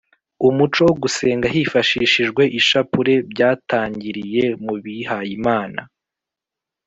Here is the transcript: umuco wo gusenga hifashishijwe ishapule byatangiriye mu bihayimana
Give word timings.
umuco 0.47 0.79
wo 0.87 0.93
gusenga 1.03 1.47
hifashishijwe 1.55 2.43
ishapule 2.59 3.13
byatangiriye 3.31 4.43
mu 4.65 4.75
bihayimana 4.83 5.81